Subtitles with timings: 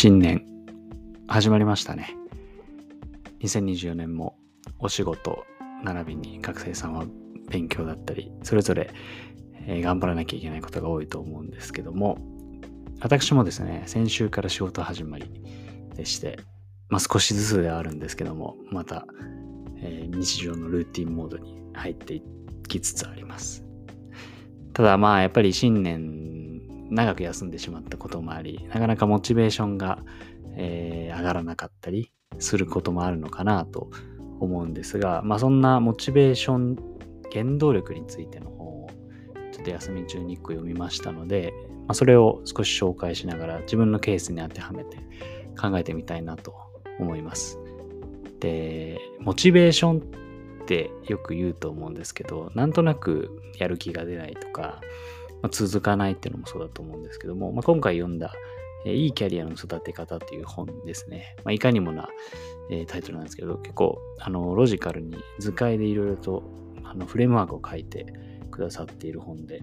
[0.00, 0.46] 新年
[1.26, 2.16] 始まりましたね。
[3.40, 4.38] 2024年も
[4.78, 5.44] お仕事
[5.82, 7.04] 並びに学生さんは
[7.50, 8.92] 勉強だったり、それぞれ、
[9.66, 12.16] え頑張らなきゃいけないことが多いと思うんですけども、
[13.00, 15.42] 私もですね、先週から仕事始まり
[15.96, 16.38] でして、
[16.88, 19.04] まあ、少しずつではあるんですけども、また、
[19.82, 22.22] え、日常のルーティンモードに入ってい
[22.68, 23.64] きつつあります。
[24.74, 26.37] ただまあやっぱり新年
[26.90, 30.02] 長く休んでしまったこともあり、なかなかモチベーションが、
[30.56, 33.90] えー、上がらなかったりすることもあるのかなと
[34.40, 36.76] 思うんですが、まあそんなモチベーション、
[37.32, 38.90] 原動力についての本を
[39.52, 41.52] ちょっと休み中に1個読みましたので、
[41.88, 44.98] まあ、それを少し紹介しながら自分のケースに当てはめて
[45.60, 46.54] 考えてみたいなと
[46.98, 47.58] 思います。
[48.40, 50.00] で、モチベーション
[50.62, 54.80] ってよく言うと思うんですけど、なんとなくやる気が出ないとか、
[55.42, 58.32] まあ、続かないっていうのもそうだと思うんですけども、まあ、今回読んだ、
[58.84, 61.36] えー、いいキャリアの育て方っていう本ですね。
[61.44, 62.08] まあ、いかにもな、
[62.70, 66.42] えー、タイトルなんですけど、結構あのロジカルに図解でいろいろと
[66.84, 68.06] あのフレームワークを書いて
[68.50, 69.62] くださっている本で、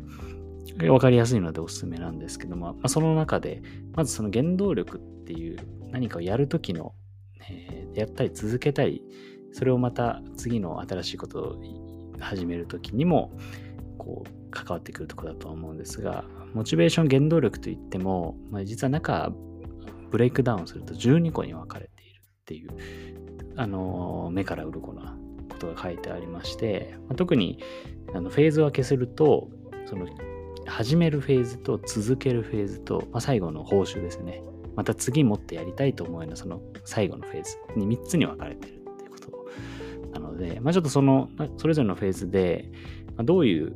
[0.89, 3.61] わかりやすいのでおすすめなんですけども、まあ、その中で、
[3.93, 5.57] まずその原動力っていう
[5.91, 6.93] 何かをやるときの、
[7.49, 9.03] えー、やったり続けたり、
[9.51, 11.61] それをまた次の新しいことを
[12.19, 13.31] 始めるときにも、
[13.97, 19.31] こう、関わってくるところだと思うんですが、モチベーション原動力といっても、まあ、実は中、
[20.09, 22.69] ブレイクダウンすると12個に分かれているっていう、
[23.57, 25.17] あの、目から鱗な
[25.49, 27.59] ことが書いてありまして、まあ、特に
[28.13, 29.49] あのフェーズ分けすると、
[29.85, 30.07] その、
[30.65, 34.41] 始めるフェーズと続けるフェーズと、まあ、最後の報酬ですね。
[34.75, 39.19] また次もってやりたいと思うようなその最後のフェーズに3つに分かれてるっていうこ
[40.11, 42.71] となので、まあ、ちょっとその、それぞれのフェーズで、
[43.23, 43.75] どういう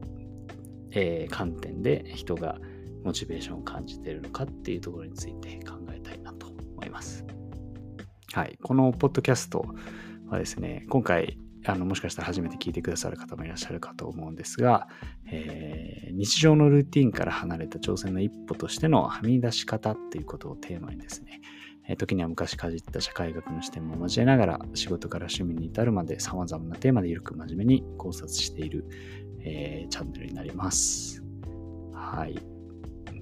[0.92, 2.58] えー、観点で人が
[3.04, 7.26] モチベーションを感じているのかっていうところについて考えたいなと思います。
[8.34, 8.58] はい。
[8.62, 9.66] このポッドキャスト
[10.28, 14.88] はですね、今回、あのもしかしたら初めて聞いてくださる方もいらっしゃるかと思うんですが、
[15.30, 21.42] えー、日常のルーティンから離れた挑戦の一歩としてのはみ出し方っていうことをテーマにですね、
[21.88, 28.86] えー、時には昔かじった社会学の視点も交えながら仕事から趣味に至るまで様々なテーマでゆるく真面目に考察している、
[29.42, 31.24] えー、チャンネルになります。
[31.94, 32.40] はい。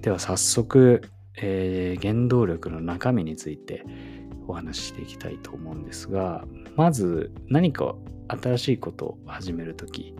[0.00, 1.02] では早速、
[1.36, 3.84] えー、原動力の中身について
[4.46, 6.44] お話ししていきたいと思うんですが、
[6.76, 7.94] まず何か
[8.28, 10.14] 新しいことを始めるとき、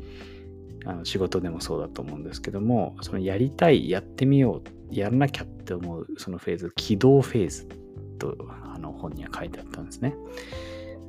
[0.84, 7.68] あの仕事でもそうだと思うんですけども、そのやりたい、やってみよう、やらなきゃって思うそのフェーズ、起動フェーズ
[8.18, 8.36] と
[8.74, 10.14] あの本には書いてあったんですね。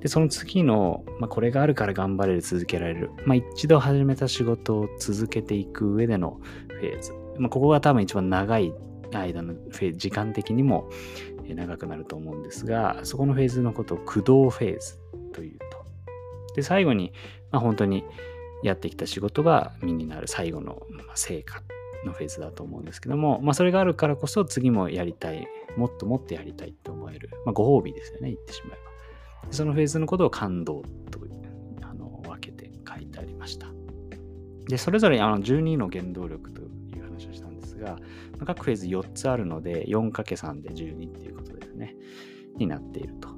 [0.02, 3.12] で、その次の、まあ、これがあるから頑張れる、続けられる。
[3.26, 6.40] まあ、一度始めた仕事を続けていく上での
[6.70, 7.14] フェーズ。
[7.38, 8.74] まあ、ここが多分一番長い
[9.12, 10.90] 間のフェーズ、時間的にも
[11.48, 15.00] 長くなると思うんですが、そこのフェーズのことを駆動フェーズ
[15.34, 15.66] というと。
[16.56, 17.12] で、最後に、
[17.52, 18.04] まあ、本当に
[18.64, 20.82] やってきた仕事が身になる最後の
[21.16, 21.62] 成果
[22.06, 28.89] のフェーズだと思うんですけども、まあ、それがあるからこそ次もやりたい、もっともっとやりたいって思える、まあ、ご褒美ですよね、言ってしまえば。
[29.52, 31.20] そのフェーズのことを感動と
[31.82, 33.68] あの分けて書いてありました。
[34.68, 37.98] で、それぞれあの12の原動力という話をしたんですが、
[38.46, 41.96] 各フェーズ4つあるので、4×3 で12っていうことですね、
[42.58, 43.30] になっていると。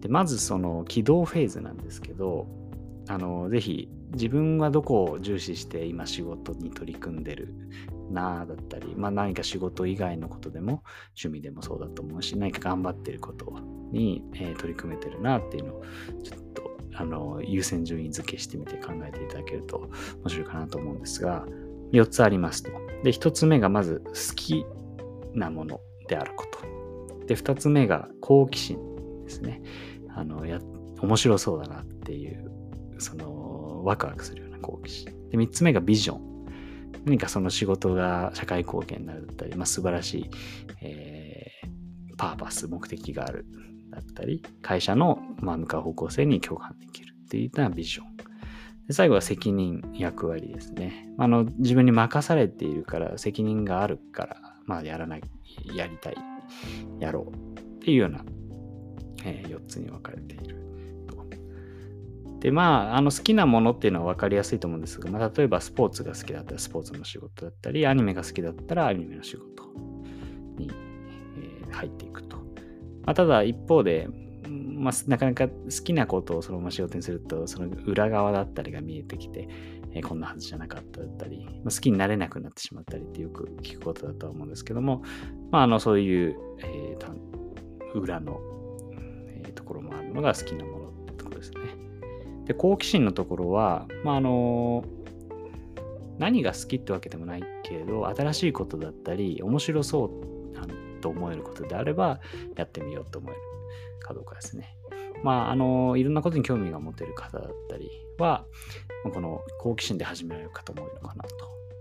[0.00, 2.46] で、まずその起動フェーズなんですけど、
[3.08, 7.54] あの、ぜひ自分はどこを重視して今仕事に取り組んでる
[8.14, 10.82] なだったり、まあ何か仕事以外のことでも
[11.20, 13.52] 趣味でもそうだと思うし、何か頑張ってること
[13.92, 15.82] に、えー、取り組めてるなっていうのを
[16.22, 19.90] ちょっとあの優先順位付けしてみて考えていただけると
[20.22, 21.44] 面白いかなと思うんですが、
[21.92, 22.70] 4つありますと。
[23.02, 24.64] で、1つ目がまず好き
[25.34, 27.26] なものであること。
[27.26, 28.78] で、2つ目が好奇心
[29.24, 29.62] ですね。
[30.14, 30.60] あの、や、
[31.00, 32.50] 面白そうだなっていう、
[32.98, 35.28] その、ワクワクするような好奇心。
[35.30, 36.33] で、3つ目がビジョン。
[37.04, 40.30] 何かその仕事が社会貢献になるだったり、まあ、素晴らしい、
[40.80, 43.46] えー、パーパス、目的がある
[43.90, 48.16] だったり、会社の、まあ、向かう方向性に共感できるっていったビジョン。
[48.86, 51.08] で最後は責任、役割ですね。
[51.18, 54.36] あの、自分に任されているから、責任があるから、
[54.66, 55.22] まあ、やらない、
[55.74, 56.16] やりたい、
[57.00, 58.24] やろうっていうような、
[59.24, 60.63] えー、4つに分かれている。
[62.44, 69.64] で、まあ、あの好きなものっていうのは分かりやすいと思うんですが、まあ、例えばスポーツが好きだったらスポーツの仕事だったり、アニメが好きだったらアニメの仕事
[70.58, 70.70] に、
[71.38, 72.36] えー、入っていくと。
[72.36, 72.42] ま
[73.12, 74.08] あ、ただ一方で、
[74.46, 75.54] まあ、なかなか好
[75.84, 79.48] きなことをそのまま仕事にすると、その裏側だったりが見えてきて、
[79.94, 85.02] えー、こんなはずじゃなかっただったり、まあ、好きになれなくなってしまったりってよく聞くことだとは思うんですけども、
[85.50, 88.38] まあ、あのそういう、えー、裏の、
[89.46, 90.83] え、ところもあるのが好きなもの。
[92.46, 94.84] で、好奇心のところは、まあ、あの
[96.18, 100.34] 何が好きってわけでもないけれど、新しいことだったり、面白そう
[101.04, 102.18] と思えることであれば、
[102.56, 103.40] やってみようと思える
[104.00, 104.74] かどうかですね。
[105.22, 108.46] まあ、あの、いろんなことに興味が持てる方だったりは、
[109.12, 111.28] この好奇心で始められる方も多いのかなと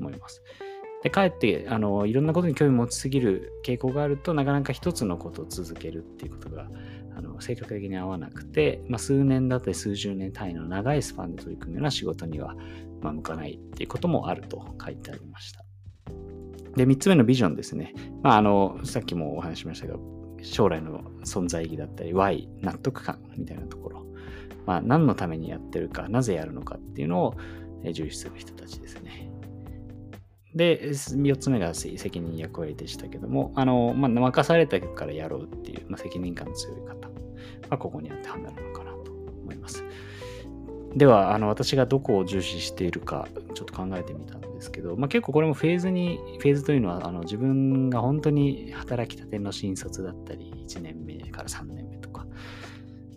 [0.02, 0.44] 思います。
[1.04, 6.68] で、かえって、あの、いろんなことに興味持ちすぎる傾向があるとなかなか一つのことを続けるっていうことが、
[7.16, 12.56] あの性格的に合わなくて、まあ、数年だったり数十年単位の長いスパンで取り組むような仕事には、
[13.02, 15.64] まあ、向かないっていうこともあると書いてありました。
[16.76, 17.94] で、3つ目のビジョンですね。
[18.24, 19.96] まあ、あの、さっきもお話ししましたが、
[20.42, 24.06] 将来の存在意義だったり、Y、納得感みたいなところ。
[24.66, 27.36] まあ、何のためにやってるか、なぜやるのかっていうのを
[27.92, 29.33] 重視する人たちですね。
[30.56, 37.10] で、4つ目が責任役割でしたけども、あの、まあ、任されたからやろうっていう、まあ、責任感の強い方
[37.70, 39.84] はここに当てはまるのかなと思います。
[40.96, 52.28] では、あの、私がどこを重視しているか、ちょっと考えてみたんですけど、まあ、結構これもフェーズに、フェーズというのは、あの、自分が本当に働きたての新卒だったり、1年目から3年目とか、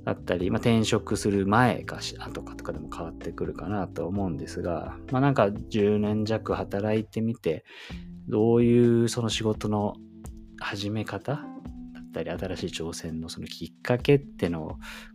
[0.06, 7.64] だったり、まあ、転職する前か後かとかでも変わってくるかなと思うんですが、まあ、なんか10年弱働いてみて、
[8.28, 9.94] どういうその仕事の
[10.60, 11.40] 始め方だ
[12.00, 14.68] ったり、新しい挑戦のそのきっかけってのを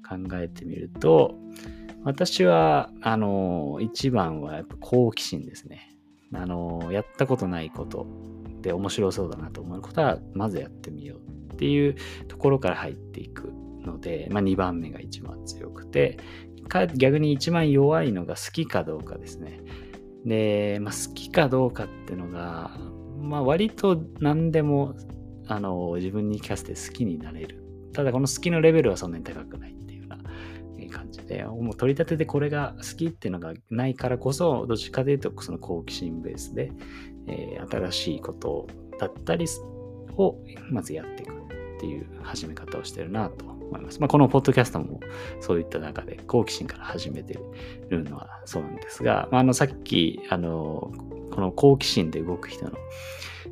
[0.05, 1.35] 考えてみると、
[2.03, 5.97] 私は、あの、一番はやっぱ好奇心ですね。
[6.33, 8.07] あの、やったことないこと
[8.61, 11.95] で面白そうだなと思うことは、まずやってみようっていう
[12.27, 16.18] ところから入っていくので、まあ、2番目が一番強くて、
[16.95, 19.62] 逆に一番弱いのが好きかどうかですね。
[20.25, 22.72] で、まあ、好きかどうかっていうのが、
[23.19, 24.95] まあ、割と何でも
[25.48, 27.63] あの自分に聞かせて好きになれる。
[27.94, 36.72] ただこの好きのレベルはそんなに高くないっていうような感じで、もう取り立ててこれが好きっていうのがないからこそ、どっちかというとその好奇心ベースで、
[37.27, 38.68] えー、新しいこと
[38.98, 39.45] だったり
[40.18, 40.38] を
[40.69, 41.38] まずやっていくっ
[41.80, 44.00] ていう始め方をしてるなと思います。
[44.00, 45.00] まあ、このポッドキャストも
[45.39, 47.39] そういった中で好奇心から始めて
[47.89, 50.91] るのはそうなんですが、まあ、あのさっきあの
[51.31, 52.71] この好奇心で動く人の、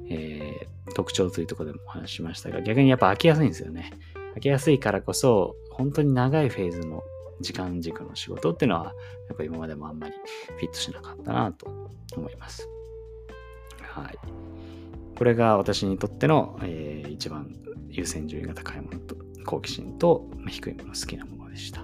[0.10, 3.92] えー、特徴というところでもお話ししましたが逆にやっぱ飽きやすいんですよね。
[4.36, 7.04] 飽きやすいからこそ本当に長いフェーズの
[7.42, 8.94] 時間軸の仕事っていうのは
[9.30, 10.14] やっぱ今までもあんまり
[10.58, 11.68] フィットしなかったなと
[12.16, 12.68] 思います。
[13.82, 14.18] はい。
[15.18, 17.54] これが私にとっての、えー、一番
[17.90, 19.16] 優先順位が高いものと
[19.50, 21.82] 好奇心と低いもの好きなものでした。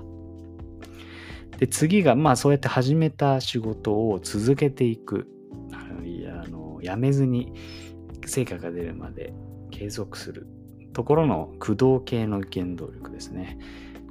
[1.57, 5.27] で次がまあそうやって始めた仕事を続けていく
[5.71, 7.53] あのいやあのやめずに
[8.25, 9.33] 成果が出るまで
[9.71, 10.47] 継続する
[10.93, 13.57] ところの駆動系の原動力ですね。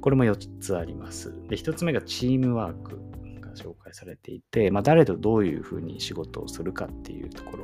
[0.01, 1.33] これも4つあります。
[1.47, 2.99] で1つ目がチームワーク
[3.39, 7.63] が紹介されていて、まあ、誰とどういうふうに仕事をするかっていうところ。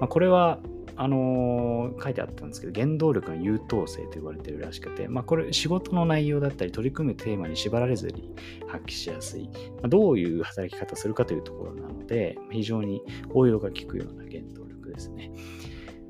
[0.00, 0.60] まあ、これは
[0.96, 8.34] あのー、書いてあったんですけど、原動力の優等生と言われてるらしくて、まあ、これ仕事の内容だったり取り組むテーマに縛られずに
[8.66, 13.02] 発揮しやすい、まあ、どういう働き方するかというところなので、非常に
[13.32, 15.32] 応用が効くような原動力ですね。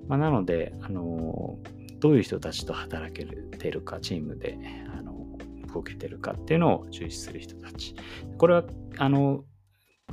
[0.09, 4.59] まあ、なので、あのー、どういう人たちと働けてるか、チームで、
[4.93, 7.95] あのー、動けてるかっていうのを重視する人たち。
[8.38, 8.64] これは、
[8.99, 9.45] あの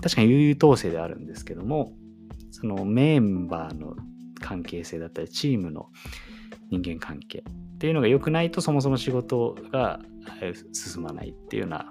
[0.02, 1.94] 確かに優等生であるんですけども、
[2.52, 3.96] そのメンバーの
[4.48, 5.90] 関係性だったり、チームの
[6.70, 10.00] 人間関係っていうのが良くないと、そもそも仕事が
[10.72, 11.90] 進まないっていうような、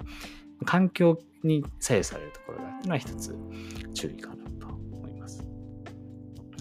[0.64, 3.36] 環境に左右されるところがあるのは一つ
[3.92, 5.44] 注意かなと思います。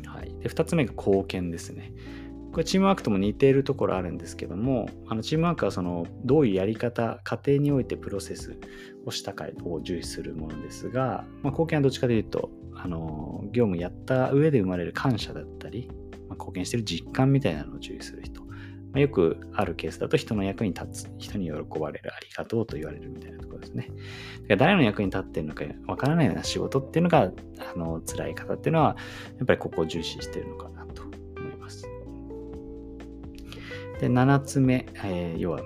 [0.06, 0.38] はい。
[0.40, 1.94] で、二つ目が貢献ですね。
[2.52, 8.58] これチームワークとも似ているところあるんですけども、あのチームワークはそのどういうやり方、過程においてプロセス
[9.06, 15.90] をしたかを重視するものですが、まあ、貢献はどっちかというと、あの業務やった上で生まれる感謝だったり、
[16.28, 18.46] まあ、貢献してる実感みたいなのを注意する人。
[18.96, 23.90] まあ、よくあるケースだと人の役に立つ、人に喜ばれる、ありがとうと言われるみたいなところですね。
[23.90, 24.00] だか
[24.50, 27.30] ら誰の役に立ってるのかわからないような仕事っていうのが、
[27.74, 28.96] あの辛い方っていうのは、
[29.38, 31.12] やっぱりここを重視してるのかなと思
[31.52, 31.86] います。
[34.00, 35.62] で、7つ目、えー、要は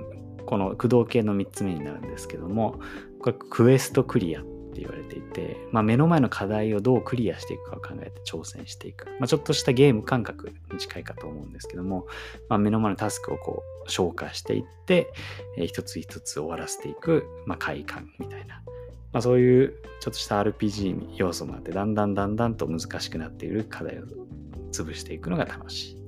[0.47, 2.79] この駆動系の3つ目になるんですけども、
[3.19, 4.45] これクエストクリアっ
[4.79, 9.07] って言われていて、まあ、目の前の課題をどうクリアしていくかを考えて挑戦していく。
[9.19, 12.07] まあ、ちょっとしたゲーム感覚に近いかと思うんですけども、
[12.47, 15.11] まあ、目の前のタスクをこう消化していって、
[15.57, 18.61] えー、一つ一つ終わらせていく、まあ、快感みたいな。
[19.11, 24.03] まあ、そういうちょっとした RPG 要素もあって、だんだんだんだんと難しくなっている課題を
[24.71, 25.98] 潰していくのが楽しい。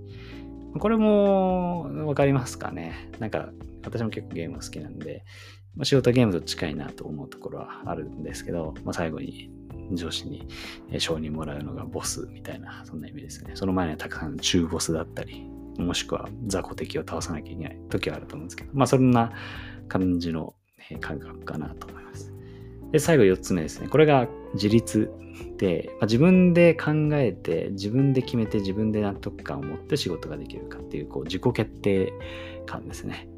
[0.79, 3.09] これもわかりますかね。
[3.19, 3.49] なんか、
[3.83, 5.23] 私も結構ゲーム好きなんで、
[5.75, 9.51] まあ、仕事ゲームと近いなと思うところはあるんですけど、まあ、最後に
[9.93, 10.47] 上司に
[10.99, 13.51] 承認もらうのがボスみたいな、そんな意味ですね。
[13.55, 15.45] その前にはたくさん中ボスだったり、
[15.77, 19.31] もしくは雑魚敵を倒さなきゃいけない時はあると思うんですけど、まあそんな
[19.87, 20.53] 感じの
[20.99, 22.33] 感覚かなと思います。
[22.91, 23.87] で、最後4つ目ですね。
[23.87, 25.11] これが自立
[25.57, 32.13] で、まあ、自分で考えて、自分で決めて、自分で納得感を持って仕事ができるかっていう、こう、自己決定
[32.65, 33.29] 感ですね。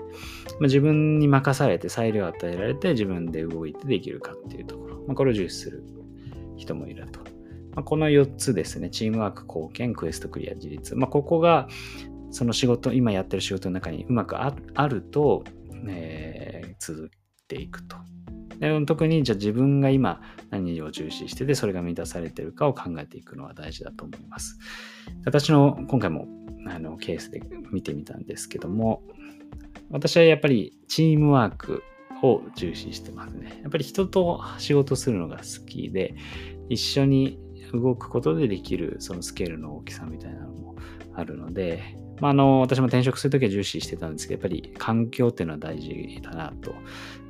[0.60, 4.98] まあ、自分に任されて、裁量を与えられて、自分で動いてできるかっていうところ。
[5.08, 5.84] まあ、これを重視する
[6.58, 7.20] 人もいると。
[7.76, 8.90] まあ、この4つですね。
[8.90, 10.96] チームワーク、貢献、クエストクリア、自立。
[10.96, 11.68] まあ、ここが、
[12.32, 15.44] その仕事、今やってる仕事の中にうまくあると、
[15.88, 17.96] えー、続いていくと。
[18.86, 24.60] 特にじゃあ自分が今何を重視しててそれが満たされてるかを考えていくのは大事だと思います。
[25.26, 26.28] 私の今回も
[26.68, 27.42] あのケースで
[27.72, 29.04] 見てみたんですけども
[29.90, 31.84] 私はやっぱりチームワーク
[32.22, 33.60] を重視してますね。
[33.62, 36.16] やっぱり人と仕事するのが好きで
[36.70, 37.40] 一緒に
[37.74, 40.76] 動くことでできるそのスケールの大きさみたいなのも
[41.16, 46.76] あるのでまあ、あの、私も転職するときは重視してたんですけど、やっぱり環境っていうのは大事だなと、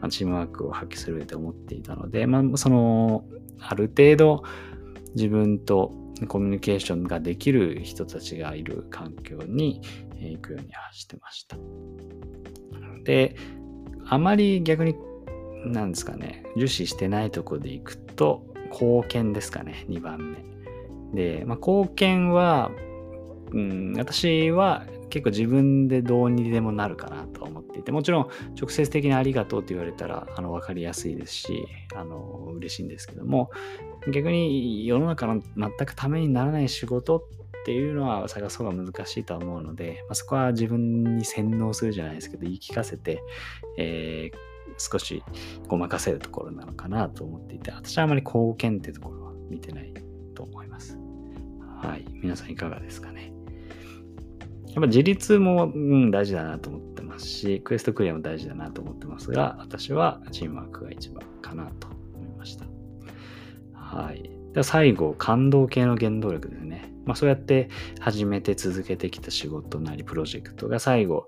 [0.09, 3.25] チームワークを発揮する上で思っていたので、まあ、その、
[3.59, 4.43] ある程度
[5.15, 5.93] 自分と
[6.27, 9.81] コミュニケーションができる人たちがいる環境に
[10.19, 11.57] 行くようにはしてました。
[13.03, 13.35] で、
[14.05, 14.95] あまり逆に、
[15.65, 20.35] なんですかね、重視してないとこで行くと、貢献ですかね、2番
[21.13, 21.33] 目。
[21.39, 22.71] で、まあ、貢献は、
[23.53, 28.27] うん、私は結構自分でどうにでもなるかなと思っていて、もちろん
[28.59, 33.51] 直接的にありがとうって言われたら、あの、わかりやすいですし、あの、嬉しいんですけども、
[34.11, 37.21] 逆に世の中の全くためにならない仕事っ
[37.65, 43.21] ていうのは探す方が難しいとは思うので、まあ、そこは自分に洗脳するじゃないですけど、言い聞かせて、
[43.77, 44.37] えー、
[44.77, 45.23] 少し
[45.67, 49.93] ごまかせるところなのかなと思っていて、私はあまり貢献っていうところは見てない
[50.33, 50.97] と思います。
[51.81, 52.05] はい。
[52.21, 53.31] 皆さんいかがですかね？
[54.73, 62.65] やっぱ自立も、うん、大事だなと思ってますし、クエストクリアも大事だなと思ってますが、私はチームワークが一番かなと思いました。
[63.73, 64.23] はい。
[64.53, 66.91] では最後、感動系の原動力ですね。
[67.05, 71.27] まあそうやって始めて続けてきた仕事なりプロジェクトが最後、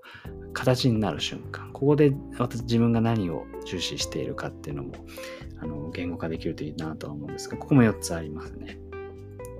[0.52, 1.70] 形になる瞬間。
[1.72, 4.92] ここで私自分が何を重視しているかっていうのも、
[5.60, 8.80] あの、言語化できるといいなとは思うんですが、ここも4つありますね。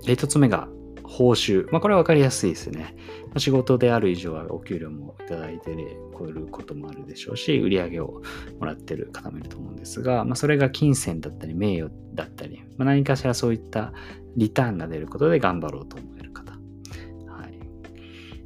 [0.03, 0.67] 1つ目が
[1.07, 1.65] 報酬。
[1.71, 2.95] まあ、これは分かりやすいですね。
[3.33, 8.21] ま、仕事である以上はお給料もいただいてることもあるでしょうし、売り上げを
[8.59, 13.93] もらってる方もいると思うんですが、まあ、それが金銭だったり名誉だったり、まあ、何かしらそういった
[14.35, 16.51] リターンが出ることで頑張ろうと思える方。
[16.51, 16.57] は
[17.47, 17.59] い、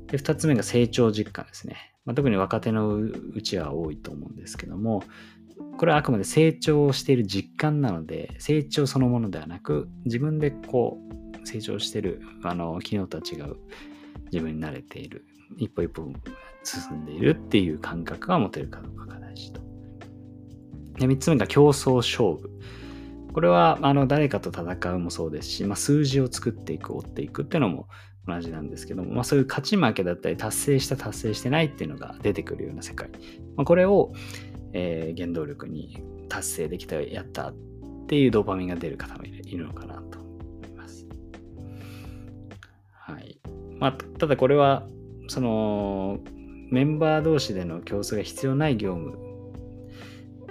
[0.08, 1.92] で2つ目が成長実感ですね。
[2.06, 5.04] まあ、特に若手のうちは多いと思うんですけども、
[5.78, 13.58] これはあくまで成長している実感なので、成長そのものではなく、自分でこう、成長してる、あの、昨日とは違う
[14.32, 15.26] 自分に慣れている、
[15.58, 16.12] 一歩一歩
[16.64, 19.62] 進んでいるっていう感覚が持てるかどうかが大事と。
[21.00, 22.50] で、三つ目が競争勝負。
[23.34, 27.88] これは、あの、誰かと戦うもそうですし、まあ、数字を作っていく、追っていくっていうのも
[28.28, 33.10] 同じなんですけども、まあ、そういう勝ち負けだったり、達成した、達成してないっていうのが出てくるような世界。
[33.56, 34.14] まあ、これを、
[34.74, 37.56] えー、原動力に達成できた、やったっ
[38.08, 40.21] ていうドーパミンが出る方もいるのかなと
[43.12, 43.40] はい。
[43.80, 44.88] まあ、ただこれは、
[45.28, 46.20] その、
[46.70, 49.18] メンバー同士での競争が必要ない業務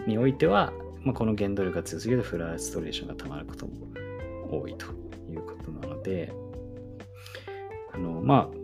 [0.07, 3.73] においては、まあ、この原動力が強すぎるフラストレーションがたまることも
[4.51, 4.87] 多いと
[5.31, 6.33] いうことなので、
[7.95, 8.61] あの、まあ、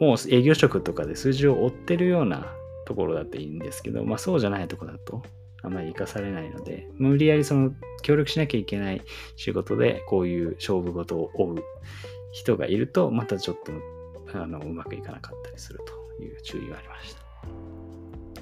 [0.00, 2.46] もう営業職とかで数字を追ってるような
[2.86, 5.22] ところだといいんですけど、まあそうじゃないとこだと
[5.62, 7.72] あまり活かされないので、無理やりその
[8.02, 9.02] 協力しなきゃいけない
[9.36, 11.64] 仕事でこういう勝負事を追う
[12.34, 13.72] 人がいると、またちょっと
[14.36, 15.78] あのうまくいかなかったりする
[16.18, 17.14] という注意がありまし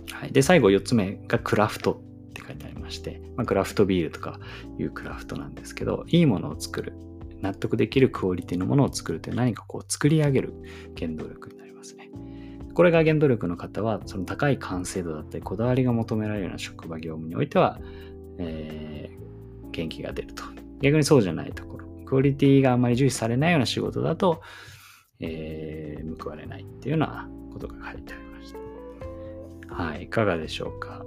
[0.08, 0.16] た。
[0.16, 4.40] はい、で、最後4つ目がクラフトって書いてありまして、まあ、クラフトビールとか
[4.78, 6.94] いうクラフトなんですけど、いいものを作る、
[7.42, 10.54] 納得できるクオリティのものを作るという何かこう作り上げる
[10.98, 12.10] 原動力になりますね。
[12.72, 17.78] これが原動力の方は、その高い完成度だったり、こだわりが求められるような職場業務においては、
[18.38, 20.44] えー、元気が出ると。
[20.80, 21.81] 逆にそうじゃないところ、
[22.12, 24.42] クオリティがあまり重視されないような仕事だと、
[25.18, 29.74] えー、報われないっていうようなことが書いてありました。
[29.74, 31.06] はい、いかがでしょうか。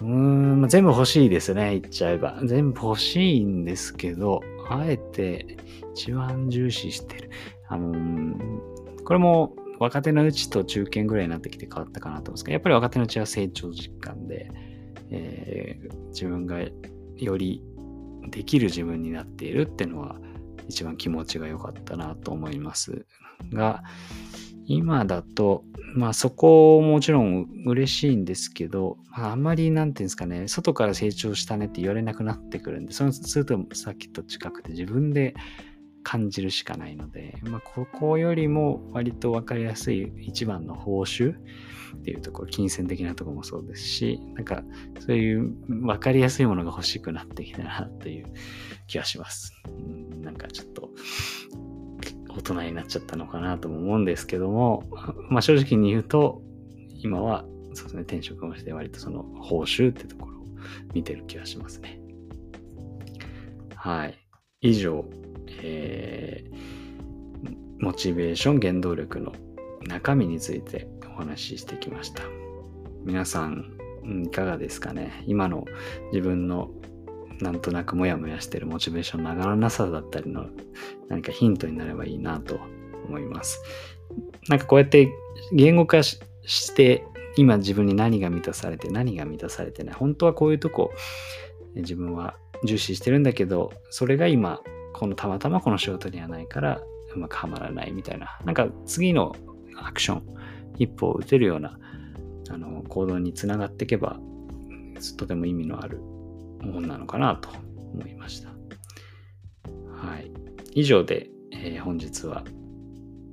[0.00, 2.40] うーん、ま全部欲しいですね、言っちゃえば。
[2.44, 5.58] 全部欲しいんですけど、あえて
[5.94, 7.30] 一番重視してる。
[7.68, 14.50] あのー、これも若手のうちと中堅ぐらいになってきて変わったかなと思うんですけど、やっぱり若手のうちは成長実感で、
[15.10, 16.58] えー、自分が
[17.16, 17.62] より
[18.30, 20.16] できる自分になっているっていうのは
[20.68, 23.06] 一番気持ちが良かったなと思います。
[23.52, 23.82] が、
[24.66, 25.64] 今だと、
[25.94, 35.34] まあそこもちろん嬉しいんですけど、まあ、あんまり何て言うんですかね、外から成長したねって言われなくなってくるんで、そのするとさっきと近くて自分で
[36.06, 41.36] 感じるしかないので、まあ、ここよりも割と分かりやすい一番の報酬っ
[42.04, 44.62] ていうところ、金銭的なところもそうですし、なんか
[45.00, 48.26] そういう分かりやすいものが欲しくなってきたなという
[48.86, 49.52] 気がします。
[50.20, 50.90] なんかちょっと
[52.28, 54.84] 大人になっちゃったのかなとも思うんですけども、
[55.28, 56.40] まあ正直に言うと、
[57.02, 57.44] 今は
[57.74, 60.44] そうですね、転職もして割とその報酬ってところを
[60.94, 61.98] 見てる気がしますね。
[63.74, 64.14] はい。
[64.60, 65.04] 以上、
[65.62, 69.32] えー、モチベーション、原動力の
[69.86, 72.22] 中身についてお話ししてきました。
[73.04, 73.76] 皆さん、
[74.24, 75.22] いかがですかね？
[75.26, 75.64] 今の
[76.12, 76.70] 自分の
[77.40, 80.46] なんとなくモヤモヤしてるモチベーションの上がらなさだったりの
[81.08, 82.58] 何かヒントになればいいなと
[83.06, 83.62] 思います。
[84.48, 85.08] なんかこうやって
[85.52, 86.18] 言語化し
[86.74, 87.04] て
[87.36, 90.92] 今自分に何が満たされて何が満たされてない本当はこういうとこ
[91.74, 94.62] 自分は重視してるんだけどそれが今
[94.98, 96.80] このたまたまこの仕事にはないから
[97.14, 99.34] うまくはまらないみたいななんか次の
[99.76, 100.22] アクション
[100.78, 101.78] 一歩を打てるような
[102.48, 104.18] あの行動につながっていけば
[105.16, 107.50] とても意味のあるものなのかなと
[107.92, 108.48] 思いました。
[108.48, 110.30] はい。
[110.72, 112.44] 以上で、えー、本日は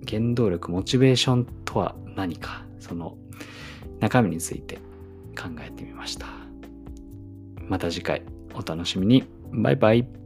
[0.08, 3.18] 原動力、モチベーションとは何か、その
[4.00, 4.76] 中身について
[5.38, 6.28] 考えてみました。
[7.68, 9.24] また次回お楽しみに。
[9.52, 10.23] バイバイ。